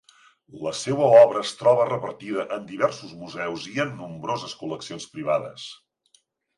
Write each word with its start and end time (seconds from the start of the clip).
La 0.67 0.71
seua 0.79 1.09
obra 1.25 1.43
es 1.49 1.51
troba 1.59 1.85
repartida 1.91 2.47
en 2.57 2.67
diversos 2.73 3.13
museus 3.21 3.71
i 3.75 3.77
en 3.87 3.95
nombroses 4.03 4.59
col·leccions 4.65 5.11
privades. 5.17 5.73